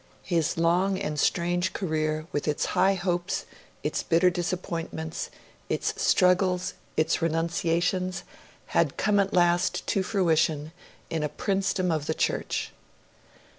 [0.23, 3.45] His long and strange career, with its high hopes,
[3.83, 5.29] its bitter disappointments,
[5.69, 8.23] its struggles, its renunciations,
[8.73, 10.71] had come at last to fruition
[11.11, 12.71] in a Princedom of the Church.